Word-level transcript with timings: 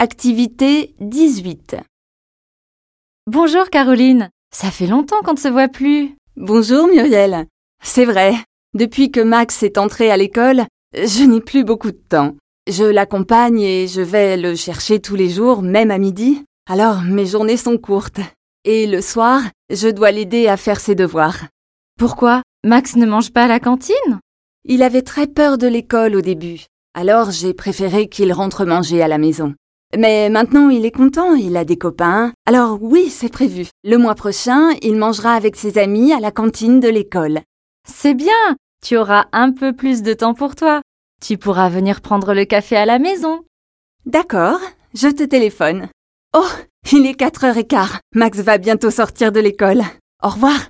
Activité 0.00 0.94
18. 1.00 1.74
Bonjour 3.26 3.68
Caroline, 3.68 4.30
ça 4.54 4.70
fait 4.70 4.86
longtemps 4.86 5.22
qu'on 5.24 5.32
ne 5.32 5.38
se 5.38 5.48
voit 5.48 5.66
plus. 5.66 6.14
Bonjour 6.36 6.86
Muriel. 6.86 7.46
C'est 7.82 8.04
vrai, 8.04 8.34
depuis 8.74 9.10
que 9.10 9.18
Max 9.18 9.64
est 9.64 9.76
entré 9.76 10.12
à 10.12 10.16
l'école, 10.16 10.66
je 10.94 11.24
n'ai 11.24 11.40
plus 11.40 11.64
beaucoup 11.64 11.90
de 11.90 12.00
temps. 12.08 12.36
Je 12.68 12.84
l'accompagne 12.84 13.58
et 13.60 13.88
je 13.88 14.00
vais 14.00 14.36
le 14.36 14.54
chercher 14.54 15.00
tous 15.00 15.16
les 15.16 15.28
jours, 15.28 15.62
même 15.62 15.90
à 15.90 15.98
midi. 15.98 16.44
Alors 16.70 17.02
mes 17.02 17.26
journées 17.26 17.56
sont 17.56 17.76
courtes. 17.76 18.20
Et 18.62 18.86
le 18.86 19.00
soir, 19.00 19.42
je 19.68 19.88
dois 19.88 20.12
l'aider 20.12 20.46
à 20.46 20.56
faire 20.56 20.78
ses 20.78 20.94
devoirs. 20.94 21.46
Pourquoi 21.98 22.42
Max 22.64 22.94
ne 22.94 23.04
mange 23.04 23.32
pas 23.32 23.46
à 23.46 23.48
la 23.48 23.58
cantine? 23.58 24.20
Il 24.64 24.84
avait 24.84 25.02
très 25.02 25.26
peur 25.26 25.58
de 25.58 25.66
l'école 25.66 26.14
au 26.14 26.20
début. 26.20 26.66
Alors 26.94 27.32
j'ai 27.32 27.52
préféré 27.52 28.08
qu'il 28.08 28.32
rentre 28.32 28.64
manger 28.64 29.02
à 29.02 29.08
la 29.08 29.18
maison. 29.18 29.56
Mais 29.96 30.28
maintenant, 30.28 30.68
il 30.68 30.84
est 30.84 30.94
content, 30.94 31.34
il 31.34 31.56
a 31.56 31.64
des 31.64 31.78
copains. 31.78 32.32
Alors 32.46 32.78
oui, 32.82 33.08
c'est 33.08 33.32
prévu. 33.32 33.68
Le 33.84 33.96
mois 33.96 34.14
prochain, 34.14 34.70
il 34.82 34.96
mangera 34.96 35.32
avec 35.32 35.56
ses 35.56 35.78
amis 35.78 36.12
à 36.12 36.20
la 36.20 36.30
cantine 36.30 36.80
de 36.80 36.88
l'école. 36.88 37.40
C'est 37.88 38.14
bien, 38.14 38.56
tu 38.84 38.98
auras 38.98 39.26
un 39.32 39.52
peu 39.52 39.72
plus 39.72 40.02
de 40.02 40.12
temps 40.12 40.34
pour 40.34 40.54
toi. 40.54 40.82
Tu 41.22 41.38
pourras 41.38 41.68
venir 41.68 42.00
prendre 42.00 42.34
le 42.34 42.44
café 42.44 42.76
à 42.76 42.84
la 42.84 42.98
maison. 42.98 43.40
D'accord, 44.04 44.60
je 44.94 45.08
te 45.08 45.24
téléphone. 45.24 45.88
Oh, 46.36 46.46
il 46.92 47.06
est 47.06 47.14
4 47.14 47.44
heures 47.44 47.56
et 47.56 47.66
quart. 47.66 48.00
Max 48.14 48.38
va 48.40 48.58
bientôt 48.58 48.90
sortir 48.90 49.32
de 49.32 49.40
l'école. 49.40 49.82
Au 50.22 50.28
revoir. 50.28 50.68